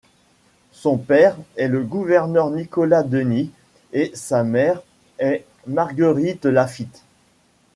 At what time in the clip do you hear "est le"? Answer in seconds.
1.57-1.83